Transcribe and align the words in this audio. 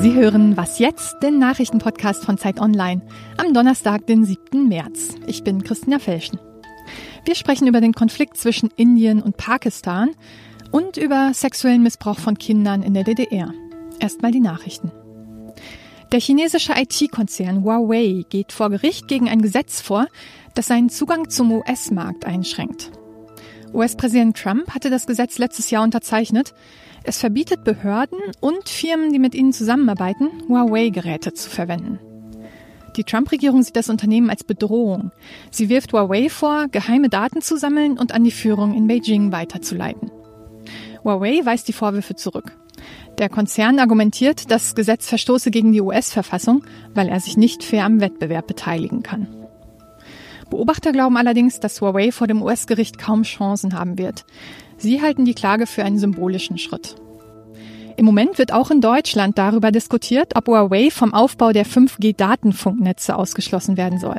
Sie 0.00 0.14
hören 0.14 0.56
Was 0.56 0.78
jetzt, 0.78 1.16
den 1.24 1.40
Nachrichtenpodcast 1.40 2.24
von 2.24 2.38
Zeit 2.38 2.60
Online, 2.60 3.02
am 3.36 3.52
Donnerstag, 3.52 4.06
den 4.06 4.24
7. 4.24 4.68
März. 4.68 5.16
Ich 5.26 5.42
bin 5.42 5.64
Christina 5.64 5.98
Felschen. 5.98 6.38
Wir 7.24 7.34
sprechen 7.34 7.66
über 7.66 7.80
den 7.80 7.94
Konflikt 7.94 8.36
zwischen 8.36 8.70
Indien 8.76 9.20
und 9.20 9.36
Pakistan 9.36 10.10
und 10.70 10.98
über 10.98 11.32
sexuellen 11.34 11.82
Missbrauch 11.82 12.20
von 12.20 12.38
Kindern 12.38 12.84
in 12.84 12.94
der 12.94 13.02
DDR. 13.02 13.52
Erstmal 13.98 14.30
die 14.30 14.38
Nachrichten. 14.38 14.92
Der 16.12 16.20
chinesische 16.20 16.74
IT-Konzern 16.76 17.64
Huawei 17.64 18.24
geht 18.28 18.52
vor 18.52 18.70
Gericht 18.70 19.08
gegen 19.08 19.28
ein 19.28 19.42
Gesetz 19.42 19.80
vor, 19.80 20.06
das 20.54 20.66
seinen 20.68 20.90
Zugang 20.90 21.28
zum 21.28 21.50
US-Markt 21.50 22.24
einschränkt. 22.24 22.92
US-Präsident 23.72 24.36
Trump 24.36 24.70
hatte 24.74 24.90
das 24.90 25.06
Gesetz 25.06 25.38
letztes 25.38 25.70
Jahr 25.70 25.82
unterzeichnet. 25.82 26.54
Es 27.04 27.18
verbietet 27.18 27.64
Behörden 27.64 28.18
und 28.40 28.68
Firmen, 28.68 29.12
die 29.12 29.18
mit 29.18 29.34
ihnen 29.34 29.52
zusammenarbeiten, 29.52 30.30
Huawei-Geräte 30.48 31.32
zu 31.32 31.48
verwenden. 31.50 31.98
Die 32.96 33.04
Trump-Regierung 33.04 33.62
sieht 33.62 33.76
das 33.76 33.90
Unternehmen 33.90 34.28
als 34.28 34.42
Bedrohung. 34.42 35.12
Sie 35.50 35.68
wirft 35.68 35.92
Huawei 35.92 36.28
vor, 36.28 36.66
geheime 36.68 37.08
Daten 37.08 37.42
zu 37.42 37.56
sammeln 37.56 37.98
und 37.98 38.12
an 38.12 38.24
die 38.24 38.32
Führung 38.32 38.74
in 38.74 38.88
Beijing 38.88 39.30
weiterzuleiten. 39.30 40.10
Huawei 41.04 41.40
weist 41.44 41.68
die 41.68 41.72
Vorwürfe 41.72 42.16
zurück. 42.16 42.56
Der 43.18 43.28
Konzern 43.28 43.78
argumentiert, 43.78 44.50
das 44.50 44.74
Gesetz 44.74 45.08
verstoße 45.08 45.50
gegen 45.50 45.72
die 45.72 45.80
US-Verfassung, 45.80 46.64
weil 46.94 47.08
er 47.08 47.20
sich 47.20 47.36
nicht 47.36 47.62
fair 47.62 47.84
am 47.84 48.00
Wettbewerb 48.00 48.46
beteiligen 48.46 49.02
kann. 49.02 49.37
Beobachter 50.50 50.92
glauben 50.92 51.16
allerdings, 51.16 51.60
dass 51.60 51.80
Huawei 51.80 52.12
vor 52.12 52.26
dem 52.26 52.42
US-Gericht 52.42 52.98
kaum 52.98 53.22
Chancen 53.22 53.74
haben 53.78 53.98
wird. 53.98 54.24
Sie 54.76 55.02
halten 55.02 55.24
die 55.24 55.34
Klage 55.34 55.66
für 55.66 55.84
einen 55.84 55.98
symbolischen 55.98 56.58
Schritt. 56.58 56.96
Im 57.96 58.04
Moment 58.04 58.38
wird 58.38 58.52
auch 58.52 58.70
in 58.70 58.80
Deutschland 58.80 59.38
darüber 59.38 59.72
diskutiert, 59.72 60.36
ob 60.36 60.46
Huawei 60.46 60.90
vom 60.90 61.12
Aufbau 61.12 61.52
der 61.52 61.66
5G-Datenfunknetze 61.66 63.16
ausgeschlossen 63.16 63.76
werden 63.76 63.98
soll. 63.98 64.18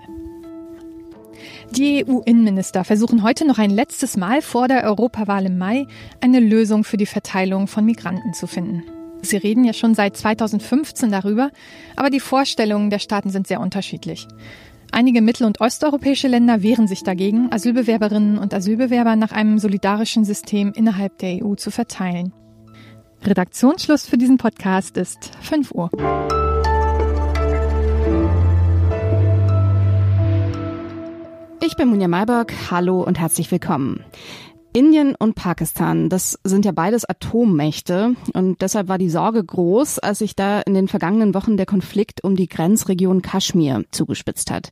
Die 1.72 2.06
EU-Innenminister 2.06 2.84
versuchen 2.84 3.24
heute 3.24 3.46
noch 3.46 3.58
ein 3.58 3.70
letztes 3.70 4.18
Mal 4.18 4.42
vor 4.42 4.68
der 4.68 4.84
Europawahl 4.84 5.46
im 5.46 5.58
Mai 5.58 5.88
eine 6.20 6.40
Lösung 6.40 6.84
für 6.84 6.98
die 6.98 7.06
Verteilung 7.06 7.68
von 7.68 7.86
Migranten 7.86 8.34
zu 8.34 8.48
finden. 8.48 8.84
Sie 9.22 9.38
reden 9.38 9.64
ja 9.64 9.74
schon 9.74 9.96
seit 9.96 10.18
2015 10.18 11.12
darüber, 11.12 11.52
aber 11.96 12.10
die 12.10 12.20
Vorstellungen 12.20 12.90
der 12.90 13.00
Staaten 13.00 13.30
sind 13.30 13.48
sehr 13.48 13.60
unterschiedlich. 13.62 14.28
Einige 14.92 15.22
mittel- 15.22 15.46
und 15.46 15.62
osteuropäische 15.62 16.28
Länder 16.28 16.64
wehren 16.64 16.88
sich 16.88 17.04
dagegen, 17.04 17.52
Asylbewerberinnen 17.52 18.38
und 18.38 18.54
Asylbewerber 18.54 19.16
nach 19.16 19.32
einem 19.32 19.60
solidarischen 19.60 20.26
System 20.26 20.74
innerhalb 20.76 21.18
der 21.20 21.46
EU 21.46 21.56
zu 21.56 21.70
verteilen. 21.70 22.34
Redaktionsschluss 23.24 24.08
für 24.08 24.18
diesen 24.18 24.38
Podcast 24.38 24.98
ist 24.98 25.32
5 25.42 25.72
Uhr. 25.72 25.90
Ich 31.62 31.76
bin 31.76 31.90
Munja 31.90 32.08
Mayberg. 32.08 32.54
Hallo 32.72 33.04
und 33.04 33.20
herzlich 33.20 33.52
willkommen. 33.52 34.04
Indien 34.72 35.16
und 35.16 35.34
Pakistan, 35.34 36.10
das 36.10 36.38
sind 36.44 36.64
ja 36.64 36.72
beides 36.72 37.04
Atommächte 37.04 38.16
und 38.34 38.62
deshalb 38.62 38.88
war 38.88 39.00
die 39.00 39.10
Sorge 39.10 39.44
groß, 39.44 40.00
als 40.00 40.20
sich 40.20 40.36
da 40.36 40.62
in 40.62 40.76
den 40.76 40.88
vergangenen 40.88 41.34
Wochen 41.34 41.58
der 41.58 41.66
Konflikt 41.66 42.24
um 42.24 42.36
die 42.36 42.48
Grenzregion 42.48 43.24
Kaschmir 43.24 43.84
zugespitzt 43.92 44.52
hat. 44.52 44.70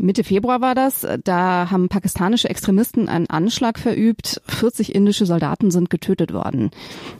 Mitte 0.00 0.24
Februar 0.24 0.60
war 0.60 0.74
das, 0.74 1.06
da 1.24 1.70
haben 1.70 1.88
pakistanische 1.88 2.48
Extremisten 2.48 3.08
einen 3.08 3.28
Anschlag 3.28 3.78
verübt, 3.78 4.40
40 4.46 4.94
indische 4.94 5.26
Soldaten 5.26 5.70
sind 5.70 5.90
getötet 5.90 6.32
worden. 6.32 6.70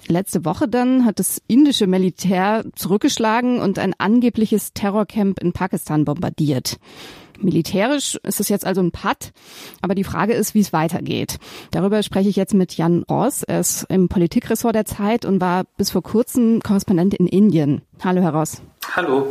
Letzte 0.08 0.44
Woche 0.44 0.68
dann 0.68 1.04
hat 1.04 1.18
das 1.18 1.40
indische 1.46 1.86
Militär 1.86 2.64
zurückgeschlagen 2.74 3.60
und 3.60 3.78
ein 3.78 3.94
angebliches 3.98 4.72
Terrorcamp 4.72 5.40
in 5.40 5.52
Pakistan 5.52 6.04
bombardiert. 6.04 6.78
Militärisch 7.38 8.16
ist 8.22 8.40
es 8.40 8.48
jetzt 8.48 8.64
also 8.64 8.80
ein 8.80 8.92
Patt, 8.92 9.32
aber 9.82 9.94
die 9.94 10.04
Frage 10.04 10.34
ist, 10.34 10.54
wie 10.54 10.60
es 10.60 10.72
weitergeht. 10.72 11.38
Darüber 11.70 12.02
spreche 12.02 12.28
ich 12.28 12.36
jetzt 12.36 12.54
mit 12.54 12.76
Jan 12.76 13.04
Ross. 13.10 13.42
Er 13.42 13.60
ist 13.60 13.86
im 13.88 14.08
Politikressort 14.08 14.74
der 14.74 14.84
Zeit 14.84 15.24
und 15.24 15.40
war 15.40 15.64
bis 15.76 15.90
vor 15.90 16.02
kurzem 16.02 16.60
Korrespondent 16.60 17.14
in 17.14 17.26
Indien. 17.26 17.82
Hallo, 18.02 18.22
Herr 18.22 18.34
Ross. 18.34 18.62
Hallo. 18.94 19.26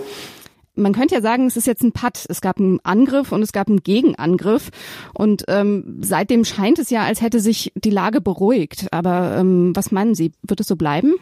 Man 0.76 0.94
könnte 0.94 1.16
ja 1.16 1.22
sagen, 1.22 1.46
es 1.46 1.58
ist 1.58 1.68
jetzt 1.68 1.84
ein 1.84 1.92
Patt. 1.92 2.26
Es 2.30 2.42
gab 2.42 2.60
einen 2.60 2.80
Angriff 2.84 3.32
und 3.32 3.42
es 3.42 3.52
gab 3.52 3.68
einen 3.68 3.84
Gegenangriff. 3.84 4.70
Und 5.14 5.44
ähm, 5.48 6.00
seitdem 6.02 6.46
scheint 6.46 6.80
es 6.80 6.90
ja, 6.90 7.04
als 7.04 7.22
hätte 7.22 7.40
sich 7.40 7.72
die 7.76 7.92
Lage 7.92 8.22
beruhigt. 8.22 8.88
Aber 8.92 9.38
ähm, 9.38 9.76
was 9.76 9.92
meinen 9.92 10.16
Sie? 10.16 10.32
Wird 10.42 10.60
es 10.60 10.68
so 10.68 10.76
bleiben? 10.76 11.14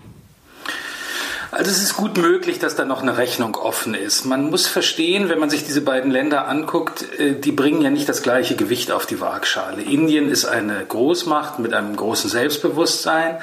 Also 1.54 1.70
es 1.70 1.84
ist 1.84 1.98
gut 1.98 2.18
möglich, 2.18 2.60
dass 2.60 2.78
da 2.78 2.86
noch 2.86 3.02
eine 3.02 3.18
Rechnung 3.18 3.56
offen 3.56 3.94
ist. 3.94 4.24
Man 4.24 4.50
muss 4.50 4.68
verstehen, 4.68 5.28
wenn 5.28 5.38
man 5.38 5.50
sich 5.50 5.66
diese 5.66 5.82
beiden 5.82 6.10
Länder 6.10 6.48
anguckt, 6.48 7.20
äh, 7.20 7.34
die 7.34 7.52
bringen 7.52 7.82
ja 7.82 7.90
nicht 7.90 8.08
das 8.08 8.22
gleiche 8.22 8.56
Gewicht 8.56 8.90
auf 8.90 9.06
die 9.06 9.20
Waagschale. 9.20 9.82
Indien 9.82 10.30
ist 10.30 10.46
eine 10.46 10.86
Großmacht 10.86 11.60
mit 11.60 11.74
einem 11.74 11.98
großen 11.98 12.30
Selbstbewusstsein. 12.30 13.40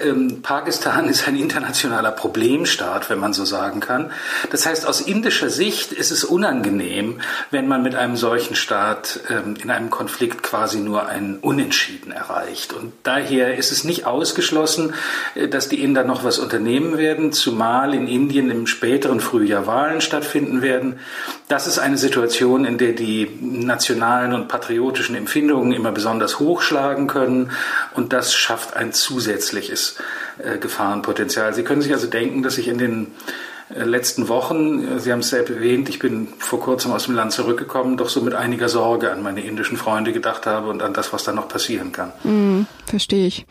Ähm, 0.00 0.42
Pakistan 0.42 1.08
ist 1.08 1.26
ein 1.26 1.36
internationaler 1.36 2.12
Problemstaat, 2.12 3.10
wenn 3.10 3.18
man 3.18 3.32
so 3.32 3.44
sagen 3.44 3.80
kann. 3.80 4.12
Das 4.50 4.64
heißt, 4.66 4.86
aus 4.86 5.00
indischer 5.00 5.50
Sicht 5.50 5.90
ist 5.90 6.12
es 6.12 6.22
unangenehm, 6.22 7.20
wenn 7.50 7.66
man 7.66 7.82
mit 7.82 7.96
einem 7.96 8.14
solchen 8.14 8.54
Staat 8.54 9.20
ähm, 9.28 9.56
in 9.60 9.70
einem 9.70 9.90
Konflikt 9.90 10.44
quasi 10.44 10.78
nur 10.78 11.08
ein 11.08 11.38
Unentschieden 11.40 12.12
erreicht. 12.12 12.72
Und 12.74 12.92
daher 13.02 13.56
ist 13.56 13.72
es 13.72 13.82
nicht 13.82 14.06
ausgeschlossen, 14.06 14.94
äh, 15.34 15.48
dass 15.48 15.68
die 15.68 15.82
Inder 15.82 16.04
noch 16.04 16.22
was 16.22 16.38
unternehmen 16.38 16.96
werden 16.96 17.32
zumal 17.40 17.94
in 17.94 18.06
Indien 18.06 18.50
im 18.50 18.66
späteren 18.66 19.20
Frühjahr 19.20 19.66
Wahlen 19.66 20.00
stattfinden 20.00 20.62
werden. 20.62 21.00
Das 21.48 21.66
ist 21.66 21.78
eine 21.78 21.98
Situation, 21.98 22.64
in 22.64 22.78
der 22.78 22.92
die 22.92 23.28
nationalen 23.40 24.32
und 24.32 24.48
patriotischen 24.48 25.16
Empfindungen 25.16 25.72
immer 25.72 25.90
besonders 25.90 26.38
hochschlagen 26.38 27.06
können 27.06 27.50
und 27.94 28.12
das 28.12 28.34
schafft 28.34 28.76
ein 28.76 28.92
zusätzliches 28.92 29.96
äh, 30.38 30.58
Gefahrenpotenzial. 30.58 31.54
Sie 31.54 31.64
können 31.64 31.82
sich 31.82 31.92
also 31.92 32.06
denken, 32.06 32.42
dass 32.42 32.54
sich 32.54 32.68
in 32.68 32.78
den 32.78 33.08
äh, 33.74 33.84
letzten 33.84 34.28
Wochen, 34.28 34.96
äh, 34.96 35.00
Sie 35.00 35.12
haben 35.12 35.20
es 35.20 35.30
selbst 35.30 35.50
erwähnt, 35.50 35.88
ich 35.88 35.98
bin 35.98 36.28
vor 36.38 36.60
kurzem 36.60 36.92
aus 36.92 37.04
dem 37.04 37.14
Land 37.14 37.32
zurückgekommen, 37.32 37.96
doch 37.96 38.08
so 38.08 38.20
mit 38.20 38.34
einiger 38.34 38.68
Sorge 38.68 39.12
an 39.12 39.22
meine 39.22 39.42
indischen 39.42 39.76
Freunde 39.76 40.12
gedacht 40.12 40.46
habe 40.46 40.68
und 40.68 40.82
an 40.82 40.92
das, 40.92 41.12
was 41.12 41.24
da 41.24 41.32
noch 41.32 41.48
passieren 41.48 41.92
kann. 41.92 42.12
Mm, 42.24 42.66
verstehe 42.86 43.26
ich. 43.26 43.46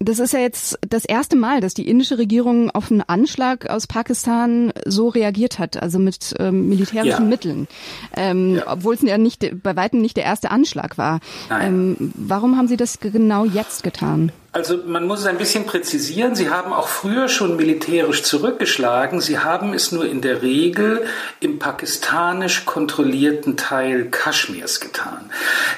Das 0.00 0.18
ist 0.18 0.32
ja 0.32 0.40
jetzt 0.40 0.78
das 0.88 1.04
erste 1.04 1.36
Mal, 1.36 1.60
dass 1.60 1.74
die 1.74 1.88
indische 1.88 2.18
Regierung 2.18 2.70
auf 2.70 2.90
einen 2.90 3.02
Anschlag 3.02 3.68
aus 3.68 3.86
Pakistan 3.86 4.72
so 4.84 5.08
reagiert 5.08 5.58
hat, 5.58 5.82
also 5.82 5.98
mit 5.98 6.34
ähm, 6.38 6.68
militärischen 6.68 7.24
ja. 7.24 7.28
Mitteln, 7.28 7.68
ähm, 8.16 8.56
ja. 8.56 8.64
obwohl 8.66 8.94
es 8.94 9.02
ja 9.02 9.18
nicht 9.18 9.62
bei 9.62 9.76
weitem 9.76 10.00
nicht 10.00 10.16
der 10.16 10.24
erste 10.24 10.50
Anschlag 10.50 10.98
war. 10.98 11.20
Ähm, 11.50 12.12
warum 12.14 12.56
haben 12.56 12.68
Sie 12.68 12.76
das 12.76 13.00
genau 13.00 13.44
jetzt 13.44 13.82
getan? 13.82 14.32
Also 14.54 14.78
man 14.86 15.04
muss 15.04 15.18
es 15.18 15.26
ein 15.26 15.36
bisschen 15.36 15.66
präzisieren. 15.66 16.36
Sie 16.36 16.48
haben 16.48 16.72
auch 16.72 16.86
früher 16.86 17.28
schon 17.28 17.56
militärisch 17.56 18.22
zurückgeschlagen. 18.22 19.20
Sie 19.20 19.40
haben 19.40 19.74
es 19.74 19.90
nur 19.90 20.06
in 20.06 20.20
der 20.20 20.42
Regel 20.42 21.04
im 21.40 21.58
pakistanisch 21.58 22.64
kontrollierten 22.64 23.56
Teil 23.56 24.04
Kaschmirs 24.04 24.78
getan. 24.78 25.28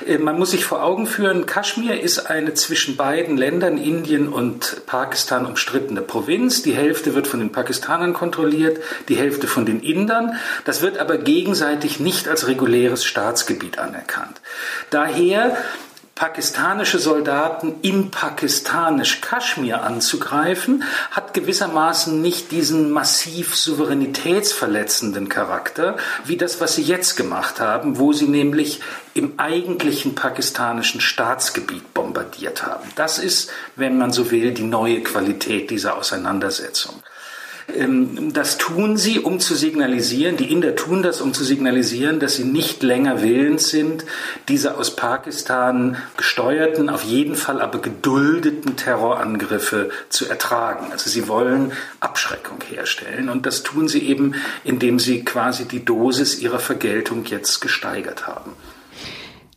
Äh, 0.06 0.18
man 0.18 0.38
muss 0.38 0.50
sich 0.50 0.66
vor 0.66 0.82
Augen 0.82 1.06
führen, 1.06 1.46
Kaschmir 1.46 1.98
ist 1.98 2.30
eine 2.30 2.52
zwischen 2.52 2.96
beiden 2.96 3.38
Ländern, 3.38 3.78
Indien 3.78 4.28
und 4.28 4.84
Pakistan, 4.84 5.46
umstrittene 5.46 6.02
Provinz. 6.02 6.60
Die 6.60 6.74
Hälfte 6.74 7.14
wird 7.14 7.26
von 7.26 7.40
den 7.40 7.52
Pakistanern 7.52 8.12
kontrolliert, 8.12 8.78
die 9.08 9.16
Hälfte 9.16 9.46
von 9.46 9.64
den 9.64 9.80
Indern. 9.80 10.36
Das 10.66 10.82
wird 10.82 10.98
aber 10.98 11.16
gegenseitig 11.16 11.98
nicht 11.98 12.28
als 12.28 12.46
reguläres 12.46 13.06
Staatsgebiet 13.06 13.78
anerkannt. 13.78 14.42
Daher 14.90 15.56
pakistanische 16.16 16.98
Soldaten 16.98 17.74
in 17.82 18.10
pakistanisch 18.10 19.20
Kaschmir 19.20 19.82
anzugreifen, 19.82 20.82
hat 21.10 21.34
gewissermaßen 21.34 22.20
nicht 22.22 22.50
diesen 22.52 22.90
massiv 22.90 23.54
souveränitätsverletzenden 23.54 25.28
Charakter, 25.28 25.98
wie 26.24 26.38
das, 26.38 26.58
was 26.60 26.74
sie 26.74 26.82
jetzt 26.82 27.16
gemacht 27.16 27.60
haben, 27.60 27.98
wo 27.98 28.14
sie 28.14 28.28
nämlich 28.28 28.80
im 29.12 29.38
eigentlichen 29.38 30.14
pakistanischen 30.14 31.02
Staatsgebiet 31.02 31.92
bombardiert 31.92 32.64
haben. 32.64 32.90
Das 32.96 33.18
ist, 33.18 33.50
wenn 33.76 33.98
man 33.98 34.10
so 34.10 34.30
will, 34.30 34.52
die 34.52 34.64
neue 34.64 35.02
Qualität 35.02 35.68
dieser 35.68 35.98
Auseinandersetzung. 35.98 37.02
Ähm, 37.74 38.32
das 38.32 38.58
tun 38.58 38.96
sie, 38.96 39.20
um 39.20 39.40
zu 39.40 39.54
signalisieren, 39.54 40.36
die 40.36 40.52
Inder 40.52 40.76
tun 40.76 41.02
das, 41.02 41.20
um 41.20 41.34
zu 41.34 41.44
signalisieren, 41.44 42.20
dass 42.20 42.36
sie 42.36 42.44
nicht 42.44 42.82
länger 42.82 43.22
willens 43.22 43.68
sind, 43.70 44.04
diese 44.48 44.76
aus 44.76 44.94
Pakistan 44.94 45.96
gesteuerten, 46.16 46.88
auf 46.88 47.02
jeden 47.02 47.34
Fall 47.34 47.60
aber 47.60 47.80
geduldeten 47.80 48.76
Terrorangriffe 48.76 49.90
zu 50.08 50.28
ertragen. 50.28 50.92
Also 50.92 51.10
sie 51.10 51.28
wollen 51.28 51.72
Abschreckung 52.00 52.58
herstellen 52.68 53.28
und 53.28 53.46
das 53.46 53.62
tun 53.62 53.88
sie 53.88 54.06
eben, 54.08 54.34
indem 54.64 54.98
sie 54.98 55.24
quasi 55.24 55.66
die 55.66 55.84
Dosis 55.84 56.38
ihrer 56.38 56.60
Vergeltung 56.60 57.24
jetzt 57.24 57.60
gesteigert 57.60 58.26
haben 58.26 58.52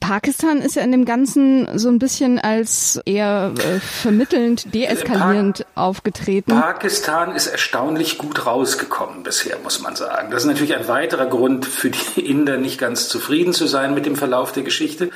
Pakistan 0.09 0.63
ist 0.63 0.75
ja 0.75 0.81
in 0.81 0.91
dem 0.91 1.05
Ganzen 1.05 1.67
so 1.77 1.87
ein 1.87 1.99
bisschen 1.99 2.39
als 2.39 2.99
eher 3.05 3.53
äh, 3.59 3.79
vermittelnd, 3.79 4.73
deeskalierend 4.73 5.67
pa 5.75 5.81
aufgetreten. 5.81 6.49
Pakistan 6.49 7.35
ist 7.35 7.45
erstaunlich 7.45 8.17
gut 8.17 8.47
rausgekommen 8.47 9.21
bisher, 9.21 9.59
muss 9.61 9.81
man 9.81 9.95
sagen. 9.95 10.31
Das 10.31 10.41
ist 10.41 10.47
natürlich 10.47 10.75
ein 10.75 10.87
weiterer 10.87 11.27
Grund 11.27 11.67
für 11.67 11.91
die 11.91 12.21
Inder, 12.21 12.57
nicht 12.57 12.79
ganz 12.79 13.07
zufrieden 13.07 13.53
zu 13.53 13.67
sein 13.67 13.93
mit 13.93 14.07
dem 14.07 14.15
Verlauf 14.15 14.51
der 14.51 14.63
Geschichte. 14.63 15.11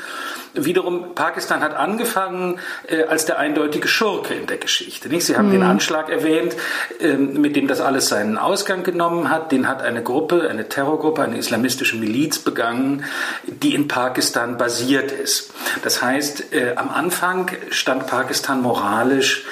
Wiederum, 0.56 1.16
Pakistan 1.16 1.62
hat 1.62 1.76
angefangen 1.76 2.60
äh, 2.88 3.04
als 3.04 3.26
der 3.26 3.40
eindeutige 3.40 3.88
Schurke 3.88 4.36
in 4.36 4.46
der 4.46 4.58
Geschichte. 4.58 5.10
Nicht? 5.10 5.26
Sie 5.26 5.36
haben 5.36 5.48
mhm. 5.48 5.54
den 5.54 5.64
Anschlag 5.64 6.10
erwähnt, 6.10 6.56
äh, 7.00 7.14
mit 7.14 7.56
dem 7.56 7.68
das 7.68 7.82
alles 7.82 8.10
seinen 8.10 8.38
Ausgang 8.38 8.84
genommen 8.84 9.30
hat. 9.30 9.52
Den 9.52 9.68
hat 9.68 9.82
eine 9.82 10.04
Gruppe, 10.04 10.48
eine 10.50 10.70
Terrorgruppe, 10.70 11.24
eine 11.24 11.38
islamistische 11.38 11.96
Miliz 11.96 12.38
begangen, 12.40 13.04
die 13.48 13.74
in 13.74 13.88
Pakistan 13.88 14.58
basiert 14.58 15.12
ist. 15.12 15.52
Das 15.84 16.04
heißt, 16.04 16.54
äh, 16.54 16.74
am 16.76 16.90
Anfang 16.90 17.50
stand 17.72 18.06
Pakistan 18.06 18.62
moralisch 18.62 19.46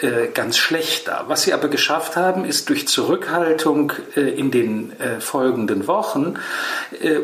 äh, 0.00 0.28
ganz 0.32 0.56
schlecht 0.56 1.08
da. 1.08 1.24
Was 1.26 1.42
sie 1.42 1.52
aber 1.52 1.66
geschafft 1.66 2.14
haben, 2.14 2.44
ist 2.44 2.68
durch 2.68 2.86
Zurückhaltung 2.86 3.92
äh, 4.14 4.20
in 4.20 4.52
den 4.52 4.92
äh, 5.00 5.20
folgenden 5.20 5.88
Wochen 5.88 6.34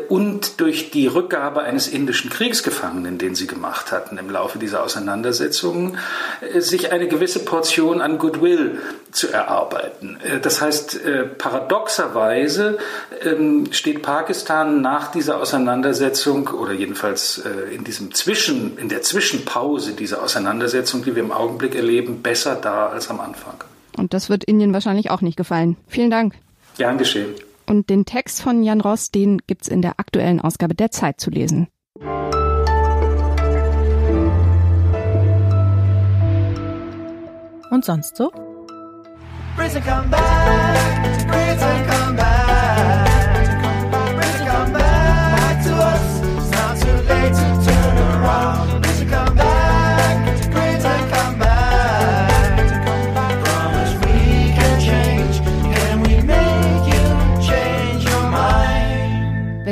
und 0.09 0.59
durch 0.59 0.91
die 0.91 1.07
Rückgabe 1.07 1.61
eines 1.61 1.87
indischen 1.87 2.29
Kriegsgefangenen, 2.29 3.17
den 3.17 3.33
sie 3.33 3.47
gemacht 3.47 3.91
hatten 3.91 4.17
im 4.17 4.29
Laufe 4.29 4.59
dieser 4.59 4.83
Auseinandersetzungen, 4.83 5.97
sich 6.57 6.91
eine 6.91 7.07
gewisse 7.07 7.39
Portion 7.39 8.01
an 8.01 8.17
Goodwill 8.17 8.79
zu 9.15 9.31
erarbeiten. 9.31 10.17
Das 10.41 10.61
heißt, 10.61 10.99
paradoxerweise 11.37 12.77
ähm, 13.23 13.67
steht 13.71 14.01
Pakistan 14.01 14.81
nach 14.81 15.11
dieser 15.11 15.39
Auseinandersetzung 15.39 16.47
oder 16.49 16.73
jedenfalls 16.73 17.41
in 17.71 17.83
diesem 17.83 18.13
Zwischen, 18.13 18.77
in 18.77 18.89
der 18.89 19.01
Zwischenpause 19.01 19.93
dieser 19.93 20.21
Auseinandersetzung, 20.21 21.03
die 21.03 21.15
wir 21.15 21.23
im 21.23 21.31
Augenblick 21.31 21.75
erleben, 21.75 22.21
besser 22.21 22.55
da 22.55 22.87
als 22.87 23.09
am 23.09 23.19
Anfang. 23.19 23.55
Und 23.97 24.13
das 24.13 24.29
wird 24.29 24.43
Indien 24.43 24.73
wahrscheinlich 24.73 25.09
auch 25.09 25.21
nicht 25.21 25.37
gefallen. 25.37 25.77
Vielen 25.87 26.11
Dank. 26.11 26.35
Gern 26.77 26.97
geschehen. 26.97 27.33
Und 27.65 27.89
den 27.89 28.05
Text 28.05 28.41
von 28.41 28.63
Jan 28.63 28.81
Ross, 28.81 29.09
den 29.09 29.41
gibt's 29.47 29.67
in 29.67 29.81
der 29.81 29.99
aktuellen 29.99 30.39
Ausgabe 30.41 30.75
der 30.75 30.91
Zeit 30.91 31.19
zu 31.19 31.29
lesen. 31.29 31.67
Und 37.71 37.83
sonst 37.83 38.15
so? 38.15 38.31
Prison 39.55 39.81
come 39.81 40.09
back, 40.09 40.64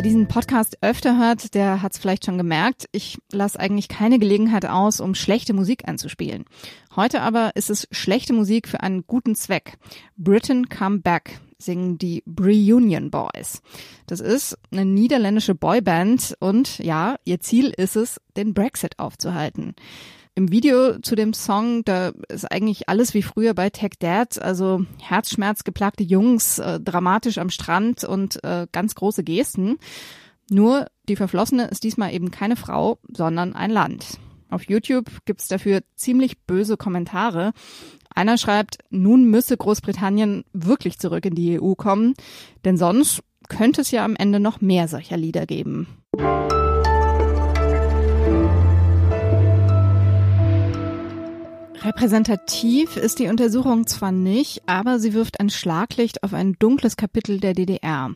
diesen 0.03 0.27
Podcast 0.27 0.77
öfter 0.81 1.17
hört, 1.17 1.53
der 1.55 1.81
hat 1.81 1.93
es 1.93 1.97
vielleicht 1.97 2.25
schon 2.25 2.37
gemerkt. 2.37 2.87
Ich 2.91 3.17
lasse 3.31 3.57
eigentlich 3.57 3.87
keine 3.87 4.19
Gelegenheit 4.19 4.65
aus, 4.65 4.99
um 4.99 5.15
schlechte 5.15 5.53
Musik 5.53 5.87
anzuspielen. 5.87 6.43
Heute 6.95 7.21
aber 7.21 7.55
ist 7.55 7.69
es 7.69 7.87
schlechte 7.89 8.33
Musik 8.33 8.67
für 8.67 8.81
einen 8.81 9.07
guten 9.07 9.33
Zweck. 9.33 9.77
Britain 10.17 10.67
Come 10.67 10.99
Back 10.99 11.39
singen 11.57 11.97
die 11.97 12.21
Reunion 12.27 13.11
Boys. 13.11 13.61
Das 14.05 14.19
ist 14.19 14.57
eine 14.71 14.83
niederländische 14.83 15.55
Boyband 15.55 16.35
und 16.39 16.79
ja, 16.79 17.15
ihr 17.23 17.39
Ziel 17.39 17.69
ist 17.69 17.95
es, 17.95 18.19
den 18.35 18.53
Brexit 18.53 18.99
aufzuhalten. 18.99 19.73
Im 20.35 20.51
Video 20.51 20.97
zu 20.99 21.13
dem 21.15 21.33
Song, 21.33 21.85
da 21.85 22.11
ist 22.27 22.51
eigentlich 22.51 22.89
alles 22.89 23.13
wie 23.13 23.21
früher 23.21 23.53
bei 23.53 23.69
Tech 23.69 23.91
Dad, 23.99 24.41
also 24.41 24.83
herzschmerzgeplagte 24.99 26.03
Jungs, 26.03 26.57
äh, 26.57 26.79
dramatisch 26.79 27.37
am 27.37 27.51
Strand 27.51 28.03
und 28.03 28.43
äh, 28.43 28.65
ganz 28.71 28.95
große 28.95 29.23
Gesten. 29.23 29.77
Nur 30.49 30.87
die 31.07 31.15
Verflossene 31.15 31.67
ist 31.67 31.83
diesmal 31.83 32.13
eben 32.13 32.31
keine 32.31 32.55
Frau, 32.55 32.97
sondern 33.15 33.53
ein 33.53 33.69
Land. 33.69 34.19
Auf 34.49 34.63
YouTube 34.67 35.05
gibt's 35.25 35.47
dafür 35.47 35.81
ziemlich 35.95 36.41
böse 36.41 36.77
Kommentare. 36.77 37.53
Einer 38.13 38.39
schreibt, 38.39 38.79
nun 38.89 39.25
müsse 39.29 39.55
Großbritannien 39.55 40.45
wirklich 40.51 40.97
zurück 40.97 41.25
in 41.25 41.35
die 41.35 41.61
EU 41.61 41.73
kommen, 41.75 42.15
denn 42.65 42.77
sonst 42.77 43.21
könnte 43.49 43.81
es 43.81 43.91
ja 43.91 44.03
am 44.03 44.15
Ende 44.15 44.39
noch 44.39 44.61
mehr 44.61 44.87
solcher 44.87 45.17
Lieder 45.17 45.45
geben. 45.45 45.87
Repräsentativ 51.83 52.95
ist 52.95 53.19
die 53.19 53.27
Untersuchung 53.27 53.87
zwar 53.87 54.13
nicht, 54.13 54.61
aber 54.67 54.99
sie 54.99 55.13
wirft 55.13 55.41
ein 55.41 55.49
Schlaglicht 55.49 56.23
auf 56.23 56.33
ein 56.33 56.53
dunkles 56.57 56.95
Kapitel 56.95 57.41
der 57.41 57.53
DDR. 57.53 58.11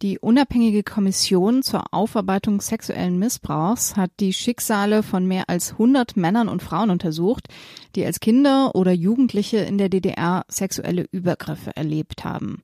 Die 0.00 0.18
unabhängige 0.18 0.82
Kommission 0.82 1.62
zur 1.62 1.92
Aufarbeitung 1.92 2.62
sexuellen 2.62 3.18
Missbrauchs 3.18 3.94
hat 3.96 4.10
die 4.20 4.32
Schicksale 4.32 5.02
von 5.02 5.26
mehr 5.26 5.50
als 5.50 5.72
100 5.72 6.16
Männern 6.16 6.48
und 6.48 6.62
Frauen 6.62 6.88
untersucht, 6.88 7.48
die 7.94 8.06
als 8.06 8.20
Kinder 8.20 8.74
oder 8.74 8.92
Jugendliche 8.92 9.58
in 9.58 9.76
der 9.76 9.90
DDR 9.90 10.46
sexuelle 10.48 11.04
Übergriffe 11.12 11.76
erlebt 11.76 12.24
haben. 12.24 12.62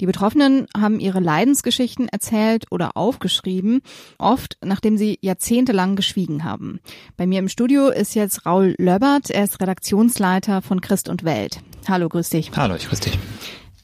Die 0.00 0.06
Betroffenen 0.06 0.66
haben 0.76 0.98
ihre 0.98 1.20
Leidensgeschichten 1.20 2.08
erzählt 2.08 2.64
oder 2.72 2.96
aufgeschrieben, 2.96 3.82
oft 4.18 4.56
nachdem 4.64 4.96
sie 4.96 5.20
jahrzehntelang 5.20 5.94
geschwiegen 5.94 6.42
haben. 6.42 6.80
Bei 7.16 7.24
mir 7.24 7.38
im 7.38 7.48
Studio 7.48 7.88
ist 7.88 8.16
jetzt 8.16 8.44
Raul 8.44 8.74
Löbert, 8.78 9.30
er 9.30 9.44
ist 9.44 9.60
Redaktionsleiter 9.92 10.62
von 10.62 10.80
Christ 10.80 11.10
und 11.10 11.22
Welt. 11.22 11.60
Hallo, 11.86 12.08
grüß 12.08 12.30
dich. 12.30 12.50
Hallo, 12.56 12.76
ich 12.76 12.88
grüß 12.88 13.00
dich. 13.00 13.18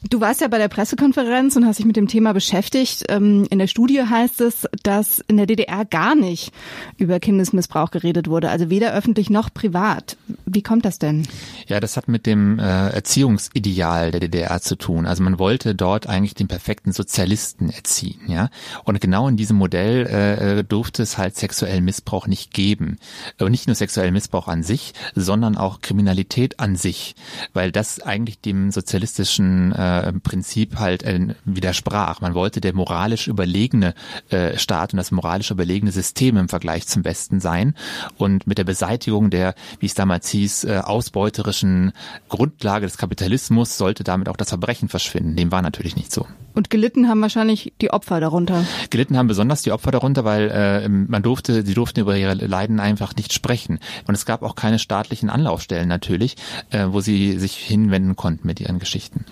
Du 0.04 0.20
warst 0.20 0.40
ja 0.40 0.46
bei 0.46 0.58
der 0.58 0.68
Pressekonferenz 0.68 1.56
und 1.56 1.66
hast 1.66 1.80
dich 1.80 1.86
mit 1.86 1.96
dem 1.96 2.06
Thema 2.06 2.32
beschäftigt. 2.32 3.06
Ähm, 3.08 3.48
in 3.50 3.58
der 3.58 3.66
Studie 3.66 4.00
heißt 4.00 4.40
es, 4.40 4.68
dass 4.84 5.18
in 5.26 5.36
der 5.36 5.46
DDR 5.46 5.84
gar 5.84 6.14
nicht 6.14 6.52
über 6.98 7.18
Kindesmissbrauch 7.18 7.90
geredet 7.90 8.28
wurde, 8.28 8.48
also 8.48 8.70
weder 8.70 8.94
öffentlich 8.94 9.28
noch 9.28 9.52
privat. 9.52 10.16
Wie 10.46 10.62
kommt 10.62 10.84
das 10.84 11.00
denn? 11.00 11.26
Ja, 11.66 11.80
das 11.80 11.96
hat 11.96 12.06
mit 12.06 12.26
dem 12.26 12.60
äh, 12.60 12.90
Erziehungsideal 12.90 14.12
der 14.12 14.20
DDR 14.20 14.60
zu 14.60 14.76
tun. 14.76 15.04
Also 15.04 15.24
man 15.24 15.40
wollte 15.40 15.74
dort 15.74 16.06
eigentlich 16.06 16.34
den 16.34 16.46
perfekten 16.46 16.92
Sozialisten 16.92 17.68
erziehen, 17.68 18.20
ja. 18.28 18.50
Und 18.84 19.00
genau 19.00 19.26
in 19.26 19.36
diesem 19.36 19.56
Modell 19.56 20.06
äh, 20.06 20.62
durfte 20.62 21.02
es 21.02 21.18
halt 21.18 21.34
sexuellen 21.34 21.84
Missbrauch 21.84 22.28
nicht 22.28 22.54
geben. 22.54 22.98
Und 23.40 23.50
nicht 23.50 23.66
nur 23.66 23.74
sexuellen 23.74 24.14
Missbrauch 24.14 24.46
an 24.46 24.62
sich, 24.62 24.94
sondern 25.16 25.56
auch 25.56 25.80
Kriminalität 25.80 26.60
an 26.60 26.76
sich, 26.76 27.16
weil 27.52 27.72
das 27.72 28.00
eigentlich 28.00 28.40
dem 28.40 28.70
sozialistischen 28.70 29.72
äh, 29.72 29.87
äh, 29.88 30.12
Prinzip 30.12 30.78
halt 30.78 31.02
äh, 31.02 31.34
widersprach. 31.44 32.20
Man 32.20 32.34
wollte 32.34 32.60
der 32.60 32.74
moralisch 32.74 33.28
überlegene 33.28 33.94
äh, 34.30 34.58
Staat 34.58 34.92
und 34.92 34.98
das 34.98 35.10
moralisch 35.10 35.50
überlegene 35.50 35.92
System 35.92 36.36
im 36.36 36.48
Vergleich 36.48 36.86
zum 36.86 37.02
Besten 37.02 37.40
sein. 37.40 37.74
Und 38.16 38.46
mit 38.46 38.58
der 38.58 38.64
Beseitigung 38.64 39.30
der, 39.30 39.54
wie 39.80 39.86
es 39.86 39.94
damals 39.94 40.28
hieß, 40.28 40.64
äh, 40.64 40.78
ausbeuterischen 40.84 41.92
Grundlage 42.28 42.86
des 42.86 42.98
Kapitalismus 42.98 43.78
sollte 43.78 44.04
damit 44.04 44.28
auch 44.28 44.36
das 44.36 44.48
Verbrechen 44.48 44.88
verschwinden. 44.88 45.36
Dem 45.36 45.52
war 45.52 45.62
natürlich 45.62 45.96
nicht 45.96 46.12
so. 46.12 46.26
Und 46.58 46.70
gelitten 46.70 47.08
haben 47.08 47.22
wahrscheinlich 47.22 47.72
die 47.80 47.92
Opfer 47.92 48.18
darunter. 48.18 48.64
Gelitten 48.90 49.16
haben 49.16 49.28
besonders 49.28 49.62
die 49.62 49.70
Opfer 49.70 49.92
darunter, 49.92 50.24
weil 50.24 50.50
äh, 50.50 50.88
man 50.88 51.22
durfte, 51.22 51.64
sie 51.64 51.72
durften 51.72 52.00
über 52.00 52.16
ihre 52.16 52.34
Leiden 52.34 52.80
einfach 52.80 53.14
nicht 53.14 53.32
sprechen. 53.32 53.78
Und 54.08 54.16
es 54.16 54.26
gab 54.26 54.42
auch 54.42 54.56
keine 54.56 54.80
staatlichen 54.80 55.30
Anlaufstellen 55.30 55.86
natürlich, 55.86 56.34
äh, 56.70 56.86
wo 56.88 57.00
sie 57.00 57.38
sich 57.38 57.54
hinwenden 57.54 58.16
konnten 58.16 58.44
mit 58.44 58.58
ihren 58.58 58.80
Geschichten. 58.80 59.24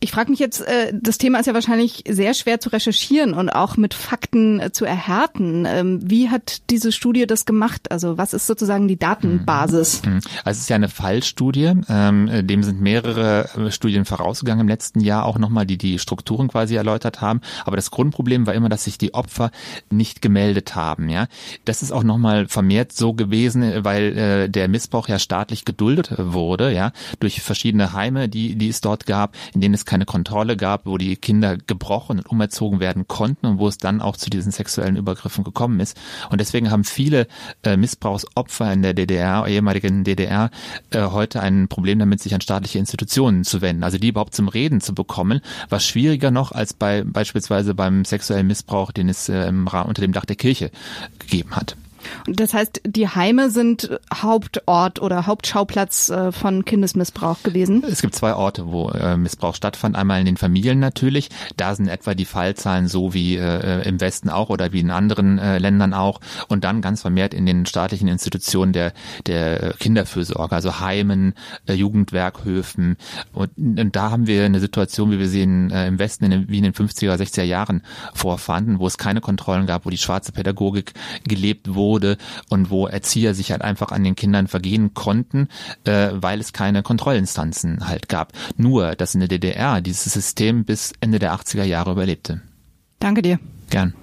Ich 0.00 0.10
frage 0.10 0.30
mich 0.30 0.38
jetzt, 0.38 0.60
äh, 0.60 0.92
das 0.92 1.16
Thema 1.16 1.40
ist 1.40 1.46
ja 1.46 1.54
wahrscheinlich 1.54 2.04
sehr 2.06 2.34
schwer 2.34 2.60
zu 2.60 2.68
recherchieren 2.68 3.32
und 3.32 3.48
auch 3.48 3.78
mit 3.78 3.94
Fakten 3.94 4.60
äh, 4.60 4.70
zu 4.70 4.84
erhärten. 4.84 5.64
Ähm, 5.66 6.00
wie 6.04 6.28
hat 6.28 6.68
diese 6.68 6.92
Studie 6.92 7.26
das 7.26 7.46
gemacht? 7.46 7.90
Also 7.90 8.18
was 8.18 8.34
ist 8.34 8.46
sozusagen 8.46 8.88
die 8.88 8.98
Datenbasis? 8.98 10.02
Mhm. 10.04 10.12
Mhm. 10.12 10.20
Also 10.44 10.58
es 10.58 10.58
ist 10.58 10.68
ja 10.68 10.76
eine 10.76 10.90
Fallstudie. 10.90 11.72
Ähm, 11.88 12.46
dem 12.46 12.62
sind 12.62 12.82
mehrere 12.82 13.48
äh, 13.56 13.70
Studien 13.70 14.04
vorausgegangen 14.04 14.60
im 14.60 14.68
letzten 14.68 15.00
Jahr 15.00 15.24
auch 15.24 15.38
nochmal, 15.38 15.64
die 15.64 15.78
die 15.78 15.98
Strukturen 15.98 16.48
quasi 16.48 16.65
erläutert 16.74 17.20
haben. 17.20 17.40
Aber 17.64 17.76
das 17.76 17.90
Grundproblem 17.90 18.46
war 18.46 18.54
immer, 18.54 18.68
dass 18.68 18.84
sich 18.84 18.98
die 18.98 19.14
Opfer 19.14 19.50
nicht 19.90 20.22
gemeldet 20.22 20.74
haben. 20.74 21.08
Ja, 21.08 21.28
das 21.64 21.82
ist 21.82 21.92
auch 21.92 22.02
nochmal 22.02 22.48
vermehrt 22.48 22.92
so 22.92 23.14
gewesen, 23.14 23.84
weil 23.84 24.18
äh, 24.18 24.48
der 24.48 24.68
Missbrauch 24.68 25.08
ja 25.08 25.18
staatlich 25.18 25.64
geduldet 25.64 26.14
wurde, 26.18 26.72
ja, 26.72 26.92
durch 27.20 27.40
verschiedene 27.42 27.92
Heime, 27.92 28.28
die 28.28 28.56
die 28.56 28.68
es 28.68 28.80
dort 28.80 29.06
gab, 29.06 29.36
in 29.54 29.60
denen 29.60 29.74
es 29.74 29.84
keine 29.84 30.04
Kontrolle 30.04 30.56
gab, 30.56 30.86
wo 30.86 30.98
die 30.98 31.16
Kinder 31.16 31.56
gebrochen 31.56 32.18
und 32.18 32.26
umerzogen 32.26 32.80
werden 32.80 33.06
konnten 33.06 33.46
und 33.46 33.58
wo 33.58 33.68
es 33.68 33.78
dann 33.78 34.00
auch 34.00 34.16
zu 34.16 34.30
diesen 34.30 34.52
sexuellen 34.52 34.96
Übergriffen 34.96 35.44
gekommen 35.44 35.80
ist. 35.80 35.96
Und 36.30 36.40
deswegen 36.40 36.70
haben 36.70 36.84
viele 36.84 37.26
äh, 37.62 37.76
Missbrauchsopfer 37.76 38.72
in 38.72 38.82
der 38.82 38.94
DDR, 38.94 39.46
ehemaligen 39.46 40.04
DDR, 40.04 40.50
äh, 40.90 41.02
heute 41.02 41.40
ein 41.40 41.68
Problem 41.68 41.98
damit, 41.98 42.20
sich 42.20 42.34
an 42.34 42.40
staatliche 42.40 42.78
Institutionen 42.78 43.44
zu 43.44 43.60
wenden. 43.60 43.84
Also 43.84 43.98
die 43.98 44.08
überhaupt 44.08 44.34
zum 44.34 44.48
Reden 44.48 44.80
zu 44.80 44.94
bekommen, 44.94 45.40
war 45.68 45.80
schwieriger 45.80 46.30
noch 46.30 46.52
als 46.56 46.72
bei 46.74 47.04
beispielsweise 47.04 47.74
beim 47.74 48.04
sexuellen 48.04 48.46
Missbrauch, 48.46 48.90
den 48.92 49.08
es 49.08 49.28
äh, 49.28 49.46
im, 49.46 49.66
unter 49.66 50.02
dem 50.02 50.12
Dach 50.12 50.24
der 50.24 50.36
Kirche 50.36 50.70
gegeben 51.18 51.54
hat. 51.54 51.76
Das 52.26 52.54
heißt, 52.54 52.82
die 52.86 53.08
Heime 53.08 53.50
sind 53.50 53.98
Hauptort 54.12 55.00
oder 55.00 55.26
Hauptschauplatz 55.26 56.10
äh, 56.10 56.32
von 56.32 56.64
Kindesmissbrauch 56.64 57.42
gewesen? 57.42 57.84
Es 57.88 58.02
gibt 58.02 58.14
zwei 58.14 58.34
Orte, 58.34 58.66
wo 58.72 58.90
äh, 58.90 59.16
Missbrauch 59.16 59.54
stattfand. 59.54 59.96
Einmal 59.96 60.20
in 60.20 60.26
den 60.26 60.36
Familien 60.36 60.78
natürlich. 60.78 61.30
Da 61.56 61.74
sind 61.74 61.88
etwa 61.88 62.14
die 62.14 62.24
Fallzahlen 62.24 62.88
so 62.88 63.14
wie 63.14 63.36
äh, 63.36 63.86
im 63.88 64.00
Westen 64.00 64.30
auch 64.30 64.50
oder 64.50 64.72
wie 64.72 64.80
in 64.80 64.90
anderen 64.90 65.36
Ländern 65.36 65.94
auch. 65.94 66.20
Und 66.48 66.64
dann 66.64 66.80
ganz 66.80 67.02
vermehrt 67.02 67.34
in 67.34 67.46
den 67.46 67.66
staatlichen 67.66 68.08
Institutionen 68.08 68.72
der, 68.72 68.92
der 69.26 69.74
Kinderfürsorge, 69.78 70.54
also 70.54 70.80
Heimen, 70.80 71.34
Jugendwerkhöfen. 71.68 72.96
Und, 73.32 73.50
und 73.56 73.96
da 73.96 74.10
haben 74.10 74.26
wir 74.26 74.44
eine 74.44 74.60
Situation, 74.60 75.10
wie 75.10 75.18
wir 75.18 75.28
sie 75.28 75.42
in, 75.42 75.70
im 75.70 75.98
Westen 75.98 76.24
in 76.24 76.48
wie 76.48 76.58
in 76.58 76.64
den 76.64 76.72
50er, 76.72 77.14
60er 77.14 77.42
Jahren 77.42 77.82
vorfanden, 78.14 78.78
wo 78.78 78.86
es 78.86 78.98
keine 78.98 79.20
Kontrollen 79.20 79.66
gab, 79.66 79.86
wo 79.86 79.90
die 79.90 79.98
schwarze 79.98 80.32
Pädagogik 80.32 80.92
gelebt 81.26 81.74
wurde 81.96 82.18
und 82.50 82.68
wo 82.68 82.86
Erzieher 82.86 83.34
sich 83.34 83.50
halt 83.52 83.62
einfach 83.62 83.90
an 83.90 84.04
den 84.04 84.16
Kindern 84.16 84.48
vergehen 84.48 84.92
konnten, 84.92 85.48
äh, 85.84 86.10
weil 86.12 86.40
es 86.40 86.52
keine 86.52 86.82
Kontrollinstanzen 86.82 87.88
halt 87.88 88.08
gab. 88.10 88.32
Nur, 88.56 88.94
dass 88.94 89.14
in 89.14 89.20
der 89.20 89.28
DDR 89.28 89.80
dieses 89.80 90.12
System 90.12 90.64
bis 90.64 90.92
Ende 91.00 91.18
der 91.18 91.34
80er 91.34 91.64
Jahre 91.64 91.92
überlebte. 91.92 92.42
Danke 92.98 93.22
dir. 93.22 93.38
Gern. 93.70 93.94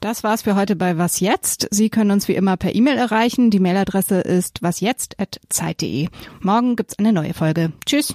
Das 0.00 0.22
war's 0.22 0.42
für 0.42 0.54
heute 0.54 0.76
bei 0.76 0.98
Was 0.98 1.20
Jetzt. 1.20 1.66
Sie 1.70 1.90
können 1.90 2.12
uns 2.12 2.28
wie 2.28 2.34
immer 2.34 2.56
per 2.56 2.74
E-Mail 2.74 2.96
erreichen. 2.98 3.50
Die 3.50 3.60
Mailadresse 3.60 4.20
ist 4.20 4.62
wasjetzt.zeit.de. 4.62 6.08
Morgen 6.40 6.76
gibt's 6.76 6.98
eine 6.98 7.12
neue 7.12 7.34
Folge. 7.34 7.72
Tschüss. 7.86 8.14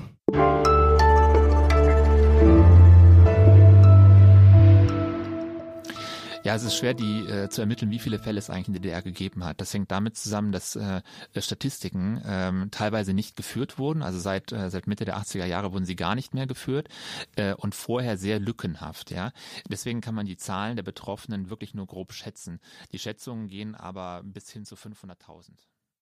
Ja, 6.43 6.55
es 6.55 6.63
ist 6.63 6.75
schwer, 6.75 6.95
die 6.95 7.19
äh, 7.27 7.49
zu 7.49 7.61
ermitteln, 7.61 7.91
wie 7.91 7.99
viele 7.99 8.17
Fälle 8.17 8.39
es 8.39 8.49
eigentlich 8.49 8.67
in 8.69 8.73
der 8.73 8.81
DDR 8.81 9.03
gegeben 9.03 9.45
hat. 9.45 9.61
Das 9.61 9.71
hängt 9.75 9.91
damit 9.91 10.17
zusammen, 10.17 10.51
dass 10.51 10.75
äh, 10.75 11.03
Statistiken 11.37 12.19
ähm, 12.25 12.69
teilweise 12.71 13.13
nicht 13.13 13.35
geführt 13.35 13.77
wurden. 13.77 14.01
Also 14.01 14.17
seit 14.17 14.51
äh, 14.51 14.71
seit 14.71 14.87
Mitte 14.87 15.05
der 15.05 15.19
80er 15.19 15.45
Jahre 15.45 15.71
wurden 15.71 15.85
sie 15.85 15.95
gar 15.95 16.15
nicht 16.15 16.33
mehr 16.33 16.47
geführt 16.47 16.89
äh, 17.35 17.53
und 17.53 17.75
vorher 17.75 18.17
sehr 18.17 18.39
lückenhaft. 18.39 19.11
Ja, 19.11 19.33
deswegen 19.69 20.01
kann 20.01 20.15
man 20.15 20.25
die 20.25 20.37
Zahlen 20.37 20.77
der 20.77 20.83
Betroffenen 20.83 21.51
wirklich 21.51 21.75
nur 21.75 21.85
grob 21.85 22.11
schätzen. 22.11 22.59
Die 22.91 22.97
Schätzungen 22.97 23.47
gehen 23.47 23.75
aber 23.75 24.23
bis 24.23 24.49
hin 24.49 24.65
zu 24.65 24.73
500.000. 24.73 25.51